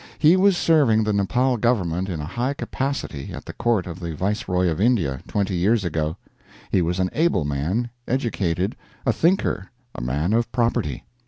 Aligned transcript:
He 0.17 0.35
was 0.35 0.57
serving 0.57 1.03
the 1.03 1.13
Nepal 1.13 1.57
Government 1.57 2.09
in 2.09 2.19
a 2.19 2.25
high 2.25 2.55
capacity 2.55 3.29
at 3.33 3.45
the 3.45 3.53
Court 3.53 3.85
of 3.85 3.99
the 3.99 4.15
Viceroy 4.15 4.67
of 4.67 4.81
India, 4.81 5.21
twenty 5.27 5.53
years 5.55 5.85
ago. 5.85 6.17
He 6.71 6.81
was 6.81 6.97
an 6.97 7.11
able 7.13 7.45
man, 7.45 7.91
educated, 8.07 8.75
a 9.05 9.13
thinker, 9.13 9.69
a 9.93 10.01
man 10.01 10.33
of 10.33 10.51
property. 10.51 11.05